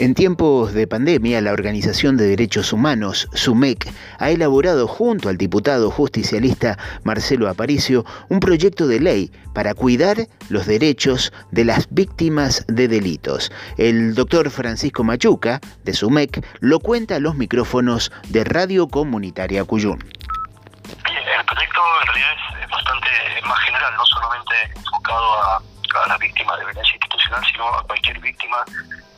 En 0.00 0.14
tiempos 0.14 0.72
de 0.72 0.86
pandemia, 0.86 1.42
la 1.42 1.52
Organización 1.52 2.16
de 2.16 2.26
Derechos 2.26 2.72
Humanos, 2.72 3.28
SUMEC, 3.34 3.86
ha 4.18 4.30
elaborado 4.30 4.88
junto 4.88 5.28
al 5.28 5.36
diputado 5.36 5.90
justicialista 5.90 6.78
Marcelo 7.04 7.50
Aparicio 7.50 8.06
un 8.30 8.40
proyecto 8.40 8.86
de 8.86 8.98
ley 8.98 9.30
para 9.52 9.74
cuidar 9.74 10.16
los 10.48 10.64
derechos 10.64 11.34
de 11.50 11.66
las 11.66 11.86
víctimas 11.92 12.64
de 12.66 12.88
delitos. 12.88 13.52
El 13.76 14.14
doctor 14.14 14.48
Francisco 14.48 15.04
Machuca, 15.04 15.60
de 15.84 15.92
SUMEC, 15.92 16.46
lo 16.60 16.80
cuenta 16.80 17.16
a 17.16 17.20
los 17.20 17.34
micrófonos 17.34 18.10
de 18.30 18.44
Radio 18.44 18.88
Comunitaria 18.88 19.64
Cuyún. 19.64 19.98
El 20.96 21.44
proyecto 21.44 21.80
en 22.00 22.06
realidad 22.06 22.32
es 22.64 22.70
bastante 22.70 23.08
más 23.46 23.58
general, 23.66 23.92
no 23.98 24.06
solamente 24.06 24.54
enfocado 24.76 25.42
a, 25.42 25.56
a 25.56 26.08
las 26.08 26.18
víctimas 26.18 26.58
de 26.58 26.64
violencia 26.64 26.94
institucional, 26.94 27.44
sino 27.52 27.68
a 27.68 27.82
cualquier 27.82 28.18
víctima 28.20 28.64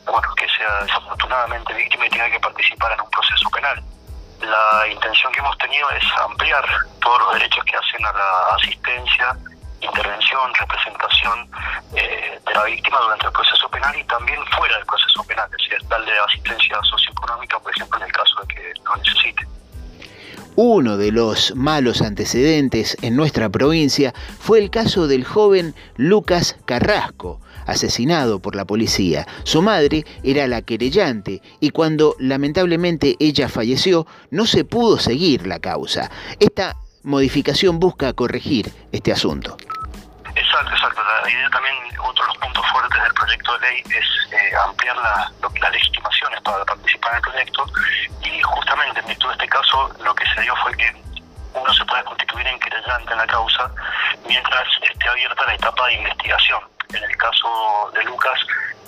bueno, 0.05 0.33
que 0.35 0.47
sea 0.49 0.83
desafortunadamente 0.83 1.73
víctima 1.73 2.05
y 2.05 2.09
tenga 2.09 2.29
que 2.29 2.39
participar 2.39 2.91
en 2.93 3.01
un 3.01 3.09
proceso 3.09 3.49
penal. 3.49 3.83
La 4.41 4.87
intención 4.87 5.31
que 5.31 5.39
hemos 5.39 5.57
tenido 5.57 5.89
es 5.91 6.03
ampliar 6.19 6.65
todos 7.01 7.19
los 7.19 7.33
derechos 7.33 7.63
que 7.65 7.77
hacen 7.77 8.05
a 8.05 8.11
la 8.11 8.55
asistencia, 8.55 9.37
intervención, 9.79 10.53
representación 10.53 11.49
eh, 11.95 12.39
de 12.45 12.53
la 12.53 12.63
víctima 12.63 12.99
durante 12.99 13.27
el 13.27 13.31
proceso 13.31 13.69
penal 13.69 13.95
y 13.95 14.03
también 14.05 14.39
fuera 14.57 14.75
del 14.77 14.85
proceso 14.85 15.23
penal, 15.23 15.49
es 15.51 15.69
decir, 15.69 15.87
darle 15.87 16.11
asistencia 16.19 16.77
socioeconómica, 16.83 17.59
por 17.59 17.71
ejemplo, 17.71 17.99
en 17.99 18.05
el 18.05 18.11
caso 18.11 18.35
de 18.41 18.47
que 18.53 18.73
lo 18.83 18.95
necesite. 18.97 19.47
Uno 20.55 20.97
de 20.97 21.11
los 21.11 21.55
malos 21.55 22.01
antecedentes 22.01 22.95
en 23.01 23.15
nuestra 23.15 23.49
provincia 23.49 24.13
fue 24.39 24.59
el 24.59 24.69
caso 24.69 25.07
del 25.07 25.25
joven 25.25 25.73
Lucas 25.95 26.57
Carrasco, 26.65 27.41
asesinado 27.65 28.39
por 28.39 28.55
la 28.55 28.65
policía. 28.65 29.27
Su 29.43 29.61
madre 29.61 30.05
era 30.23 30.47
la 30.47 30.61
querellante 30.61 31.41
y 31.59 31.71
cuando 31.71 32.15
lamentablemente 32.19 33.15
ella 33.19 33.49
falleció 33.49 34.05
no 34.31 34.45
se 34.45 34.65
pudo 34.65 34.99
seguir 34.99 35.47
la 35.47 35.59
causa. 35.59 36.09
Esta 36.39 36.75
modificación 37.03 37.79
busca 37.79 38.13
corregir 38.13 38.71
este 38.91 39.11
asunto. 39.11 39.57
Exacto, 40.35 40.71
exacto. 40.71 41.01
La 41.23 41.29
idea 41.29 41.49
también, 41.49 41.75
otro 41.99 42.23
de 42.23 42.27
los 42.27 42.37
puntos 42.37 42.65
fuertes 42.71 43.03
del 43.03 43.13
proyecto 43.13 43.53
de 43.53 43.59
ley 43.59 43.83
es 43.85 44.33
eh, 44.33 44.55
ampliar 44.65 44.95
la, 44.97 45.31
las 45.61 45.71
legitimaciones 45.71 46.41
para 46.41 46.65
participar 46.65 47.11
en 47.11 47.17
el 47.17 47.21
proyecto 47.21 47.65
y 48.23 48.41
justamente 48.41 48.99
en 48.99 49.07
virtud 49.07 49.27
de 49.27 49.33
este 49.33 49.47
caso 49.47 49.91
lo 50.03 50.15
que 50.15 50.25
se 50.33 50.41
dio 50.41 50.55
fue 50.57 50.75
que 50.75 51.03
uno 51.53 51.73
se 51.73 51.85
puede 51.85 52.03
constituir 52.03 52.47
en 52.47 52.59
querellante 52.59 53.11
en 53.11 53.17
la 53.17 53.27
causa 53.27 53.71
mientras 54.27 54.63
esté 54.81 55.07
abierta 55.07 55.45
la 55.45 55.53
etapa 55.53 55.87
de 55.87 55.93
investigación. 55.95 56.59
En 56.93 57.03
el 57.03 57.17
caso 57.17 57.91
de 57.93 58.03
Lucas, 58.03 58.39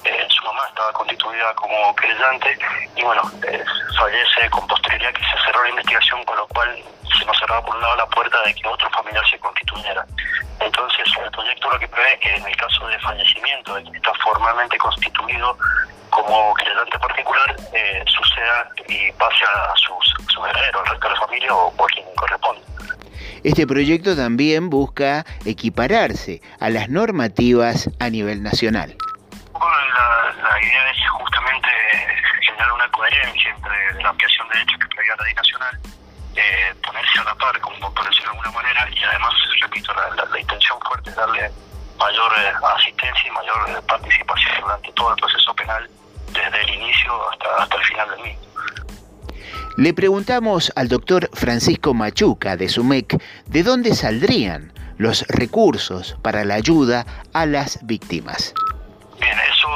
eh, 0.04 0.28
su 0.30 0.46
mamá 0.46 0.68
estaba 0.68 0.92
constituida 0.94 1.54
como 1.56 1.96
creyente 1.96 2.58
y 2.96 3.02
bueno, 3.02 3.24
eh, 3.48 3.64
fallece 3.98 4.50
con 4.52 4.68
posterioridad 4.68 5.14
que 5.14 5.24
se 5.24 5.46
cerró 5.46 5.64
la 5.64 5.70
investigación, 5.70 6.24
con 6.26 6.38
lo 6.38 6.48
cual 6.48 6.78
se 7.18 7.26
nos 7.26 7.38
cerraba 7.40 7.66
por 7.66 7.76
un 7.76 7.82
lado 7.82 7.96
la 7.96 8.06
puerta 8.08 8.40
de 8.44 8.54
que 8.54 8.68
otro 8.68 8.90
familiar 8.92 9.24
se 9.30 9.40
constituyera. 9.40 10.06
Entonces, 10.60 11.06
el 11.24 11.32
proyecto 11.32 11.70
lo 11.72 11.80
que 11.80 11.88
prevé 11.88 12.20
que 12.20 12.36
en 12.36 12.46
el 12.46 12.56
caso 12.56 12.88
de 12.88 13.00
fallecimiento 13.00 13.74
de 13.74 13.84
quien 13.84 13.96
está 13.96 14.14
formalmente 14.24 14.78
constituido 14.78 15.58
como 16.12 16.54
creyente 16.54 17.00
particular, 17.00 17.56
eh, 17.74 18.04
suceda 18.08 18.70
y 18.88 19.12
pase 19.14 19.44
a 19.44 19.74
sus, 19.76 20.14
sus 20.32 20.48
herederos, 20.48 20.84
al 20.86 20.92
resto 20.92 21.08
de 21.08 21.14
la 21.14 21.20
familia 21.20 21.56
o, 21.56 21.74
o 21.76 21.84
a 21.84 21.88
quien 21.88 22.06
corresponde. 22.16 22.62
Este 23.46 23.68
proyecto 23.68 24.16
también 24.16 24.72
busca 24.72 25.24
equipararse 25.46 26.42
a 26.60 26.72
las 26.72 26.90
normativas 26.90 27.92
a 28.00 28.10
nivel 28.10 28.42
nacional. 28.42 28.98
La, 29.54 30.50
la 30.50 30.64
idea 30.64 30.90
es 30.90 31.10
justamente 31.12 31.70
generar 32.42 32.72
una 32.72 32.90
coherencia 32.90 33.54
entre 33.56 34.02
la 34.02 34.10
ampliación 34.10 34.48
de 34.50 34.54
derechos 34.56 34.80
que 34.80 34.88
prevé 34.88 35.16
la 35.16 35.24
ley 35.24 35.34
nacional, 35.36 35.80
eh, 36.36 36.74
ponerse 36.84 37.20
a 37.20 37.24
la 37.24 37.36
par, 37.36 37.62
como 37.62 37.94
por 37.94 38.04
decirlo 38.10 38.32
de 38.32 38.38
alguna 38.40 38.52
manera, 38.52 38.90
y 38.90 39.04
además, 39.04 39.34
repito, 39.62 39.94
la, 39.94 40.26
la 40.26 40.40
intención 40.40 40.80
fuerte 40.82 41.12
es 41.12 41.16
darle 41.16 41.52
mayor 42.00 42.32
eh, 42.40 42.54
asistencia 42.80 43.28
y 43.28 43.32
mayor 43.32 43.70
eh, 43.70 43.82
participación 43.88 44.62
durante 44.62 44.92
todo 44.94 45.12
el 45.12 45.18
proceso 45.18 45.54
penal, 45.54 45.88
desde 46.34 46.62
el 46.62 46.70
inicio 46.82 47.30
hasta, 47.30 47.62
hasta 47.62 47.78
el 47.78 47.84
final 47.84 48.10
del 48.10 48.22
mismo. 48.22 48.46
Le 49.78 49.94
preguntamos 49.94 50.72
al 50.78 50.88
doctor 50.88 51.30
Francisco 51.34 51.94
Machuca 51.94 52.56
de 52.56 52.70
SUMEC 52.70 53.22
de 53.48 53.62
dónde 53.62 53.94
saldrían 53.94 54.72
los 54.98 55.28
recursos 55.28 56.16
para 56.22 56.46
la 56.46 56.56
ayuda 56.56 57.06
a 57.34 57.46
las 57.46 57.86
víctimas. 57.86 58.54
Bien, 59.20 59.38
eso, 59.38 59.68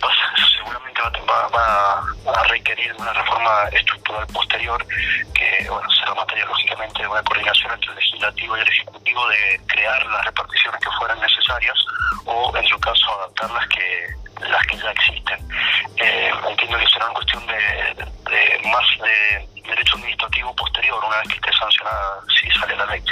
pues, 0.00 0.14
seguramente 0.56 1.00
va, 1.28 1.98
a 1.98 2.44
requerir 2.44 2.94
una 2.96 3.12
reforma 3.12 3.64
estructural 3.72 4.24
posterior 4.28 4.86
que 5.34 5.68
bueno, 5.68 5.90
será 5.90 6.14
materia 6.14 6.44
lógicamente 6.46 7.02
de 7.02 7.08
una 7.08 7.22
coordinación 7.24 7.72
entre 7.72 7.90
el 7.90 7.96
legislativo 7.96 8.56
y 8.56 8.60
el 8.60 8.68
ejecutivo 8.68 9.28
de 9.30 9.60
crear 9.66 10.06
las 10.06 10.26
reparticiones 10.26 10.80
que 10.80 10.90
fueran 10.96 11.18
necesarias 11.20 11.74
o 12.24 12.56
en 12.56 12.66
su 12.68 12.78
caso 12.78 13.18
adaptar 13.18 13.50
las 13.50 13.66
que 13.66 14.19
las 14.40 14.66
que 14.66 14.76
ya 14.76 14.90
existen. 14.90 15.38
Eh, 15.96 16.30
entiendo 16.48 16.78
que 16.78 16.86
será 16.88 17.06
una 17.06 17.14
cuestión 17.14 17.46
de, 17.46 17.54
de 17.54 18.68
más 18.68 18.84
de 19.02 19.60
derecho 19.68 19.96
administrativo 19.96 20.54
posterior 20.56 21.04
una 21.04 21.18
vez 21.18 21.28
que 21.28 21.34
esté 21.34 21.50
sancionada 21.58 22.20
si 22.40 22.50
sale 22.58 22.76
la 22.76 22.86
ley. 22.86 23.02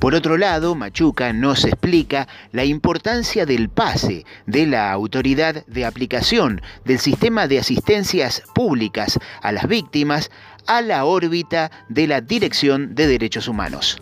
Por 0.00 0.14
otro 0.14 0.36
lado, 0.36 0.74
Machuca 0.74 1.32
nos 1.32 1.64
explica 1.64 2.28
la 2.52 2.64
importancia 2.64 3.46
del 3.46 3.70
pase 3.70 4.24
de 4.44 4.66
la 4.66 4.92
autoridad 4.92 5.64
de 5.66 5.86
aplicación 5.86 6.60
del 6.84 6.98
sistema 6.98 7.48
de 7.48 7.58
asistencias 7.58 8.42
públicas 8.54 9.18
a 9.42 9.52
las 9.52 9.66
víctimas 9.66 10.30
a 10.66 10.82
la 10.82 11.04
órbita 11.04 11.70
de 11.88 12.06
la 12.06 12.20
Dirección 12.20 12.94
de 12.94 13.06
Derechos 13.06 13.48
Humanos. 13.48 13.98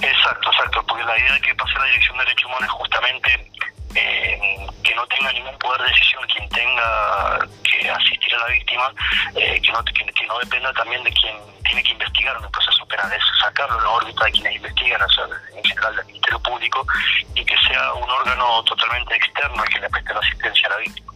Exacto, 0.00 0.50
exacto, 0.50 0.84
porque 0.86 1.04
la 1.04 1.18
idea 1.18 1.32
de 1.34 1.40
que 1.42 1.54
pase 1.54 1.74
la 1.78 1.84
Dirección 1.84 2.18
de 2.18 2.24
Derechos 2.24 2.46
Humanos 2.46 2.64
es 2.64 2.72
justamente 2.72 3.50
eh, 3.94 4.66
que 4.82 4.94
no 4.94 5.06
tenga 5.06 5.32
ningún 5.32 5.58
poder 5.58 5.80
de 5.82 5.88
decisión 5.88 6.22
quien 6.26 6.48
tenga 6.50 7.48
que 7.62 7.90
asistir 7.90 8.34
a 8.34 8.38
la 8.38 8.46
víctima, 8.46 8.92
eh, 9.36 9.60
que, 9.60 9.72
no, 9.72 9.84
que, 9.84 9.92
que, 9.92 10.26
no 10.26 10.38
dependa 10.38 10.72
también 10.72 11.02
de 11.04 11.12
quien 11.12 11.34
tiene 11.64 11.82
que 11.82 11.92
investigar 11.92 12.36
en 12.36 12.44
el 12.44 12.50
proceso 12.50 12.86
penal, 12.86 13.12
es 13.12 13.22
sacarlo 13.42 13.76
de 13.76 13.82
la 13.82 13.90
órbita 13.90 14.24
de 14.24 14.32
quienes 14.32 14.56
investigan, 14.56 15.02
o 15.02 15.08
sea, 15.10 15.24
en 15.56 15.64
general 15.64 15.96
del 15.96 16.06
Ministerio 16.06 16.40
Público, 16.40 16.86
y 17.34 17.44
que 17.44 17.54
sea 17.66 17.92
un 17.94 18.10
órgano 18.10 18.62
totalmente 18.64 19.14
externo 19.16 19.62
el 19.62 19.70
que 19.70 19.80
le 19.80 19.90
preste 19.90 20.14
la 20.14 20.20
asistencia 20.20 20.68
a 20.68 20.70
la 20.70 20.76
víctima. 20.78 21.12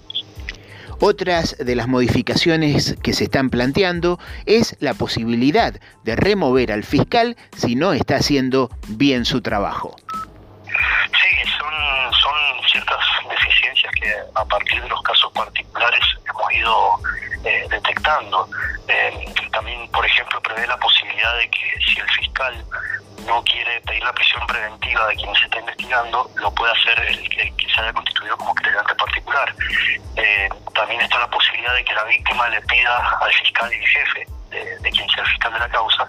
Otras 1.04 1.56
de 1.58 1.74
las 1.74 1.88
modificaciones 1.88 2.94
que 3.02 3.12
se 3.12 3.24
están 3.24 3.50
planteando 3.50 4.20
es 4.46 4.76
la 4.78 4.94
posibilidad 4.94 5.74
de 6.04 6.14
remover 6.14 6.70
al 6.70 6.84
fiscal 6.84 7.36
si 7.56 7.74
no 7.74 7.92
está 7.92 8.14
haciendo 8.14 8.70
bien 8.86 9.24
su 9.24 9.42
trabajo. 9.42 9.96
Sí, 10.64 11.41
que 13.90 14.14
a 14.34 14.44
partir 14.44 14.82
de 14.82 14.88
los 14.88 15.02
casos 15.02 15.32
particulares 15.32 16.00
hemos 16.28 16.52
ido 16.52 16.98
eh, 17.44 17.66
detectando. 17.68 18.48
Eh, 18.88 19.34
también, 19.52 19.88
por 19.90 20.04
ejemplo, 20.06 20.40
prevé 20.42 20.66
la 20.66 20.76
posibilidad 20.76 21.36
de 21.38 21.50
que 21.50 21.80
si 21.84 22.00
el 22.00 22.10
fiscal 22.10 22.64
no 23.26 23.42
quiere 23.44 23.80
pedir 23.82 24.02
la 24.02 24.12
prisión 24.12 24.46
preventiva 24.46 25.06
de 25.08 25.16
quien 25.16 25.34
se 25.34 25.44
está 25.44 25.58
investigando, 25.58 26.30
lo 26.36 26.54
puede 26.54 26.72
hacer 26.72 26.98
el, 27.00 27.28
que 27.28 27.68
se 27.74 27.80
haya 27.80 27.92
constituido 27.92 28.36
como 28.36 28.54
creyente 28.54 28.94
particular. 28.94 29.54
Eh, 30.16 30.48
también 30.74 31.00
está 31.00 31.18
la 31.18 31.30
posibilidad 31.30 31.74
de 31.74 31.84
que 31.84 31.94
la 31.94 32.04
víctima 32.04 32.48
le 32.48 32.60
pida 32.62 33.18
al 33.20 33.32
fiscal 33.32 33.72
y 33.72 33.86
jefe 33.86 34.26
de, 34.50 34.90
quien 34.90 35.08
sea 35.10 35.22
el 35.22 35.30
fiscal 35.30 35.52
de 35.52 35.58
la 35.58 35.68
causa 35.68 36.08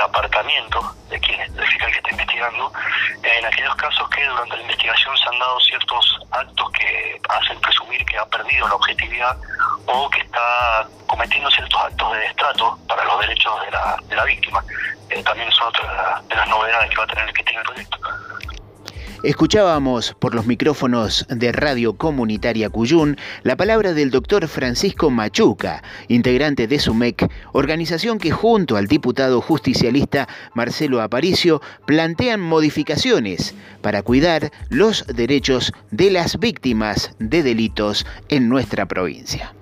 el 0.00 0.06
apartamiento 0.06 0.94
de 1.10 1.20
quien 1.20 1.54
del 1.54 1.66
fiscal 1.66 1.90
que 1.92 1.98
está 1.98 2.10
investigando 2.10 2.72
en 3.22 3.44
aquellos 3.44 3.74
casos 3.76 4.08
que 4.08 4.24
durante 4.26 4.56
la 4.56 4.62
investigación 4.62 5.16
se 5.18 5.28
han 5.28 5.38
dado 5.38 5.60
ciertos 5.60 6.18
actos 6.30 6.70
que 6.72 7.20
hacen 7.28 7.60
presumir 7.60 8.04
que 8.06 8.16
ha 8.16 8.24
perdido 8.26 8.66
la 8.68 8.74
objetividad 8.76 9.36
o 9.86 10.08
que 10.08 10.20
está 10.20 10.88
cometiendo 11.06 11.50
ciertos 11.50 11.80
actos 11.82 12.12
de 12.12 12.18
destrato 12.18 12.78
para 12.88 13.04
los 13.04 13.20
derechos 13.20 13.60
de 13.62 13.70
la, 13.72 13.96
de 14.04 14.16
la 14.16 14.24
víctima. 14.24 14.64
Eh, 15.10 15.22
también 15.22 15.50
son 15.52 15.68
otras 15.68 16.28
de 16.28 16.34
las 16.34 16.48
novedades 16.48 16.90
que 16.90 16.96
va 16.96 17.04
a 17.04 17.06
tener 17.06 17.32
que 17.34 17.44
tiene 17.44 17.60
el 17.60 17.66
proyecto. 17.66 17.98
Escuchábamos 19.22 20.16
por 20.18 20.34
los 20.34 20.46
micrófonos 20.46 21.26
de 21.28 21.52
Radio 21.52 21.92
Comunitaria 21.92 22.70
Cuyún 22.70 23.18
la 23.42 23.54
palabra 23.54 23.92
del 23.92 24.10
doctor 24.10 24.48
Francisco 24.48 25.10
Machuca, 25.10 25.82
integrante 26.08 26.66
de 26.66 26.78
SUMEC, 26.78 27.30
organización 27.52 28.18
que 28.18 28.30
junto 28.30 28.78
al 28.78 28.86
diputado 28.86 29.42
justicialista 29.42 30.26
Marcelo 30.54 31.02
Aparicio 31.02 31.60
plantean 31.84 32.40
modificaciones 32.40 33.54
para 33.82 34.02
cuidar 34.02 34.52
los 34.70 35.04
derechos 35.06 35.74
de 35.90 36.10
las 36.10 36.38
víctimas 36.38 37.14
de 37.18 37.42
delitos 37.42 38.06
en 38.30 38.48
nuestra 38.48 38.86
provincia. 38.86 39.52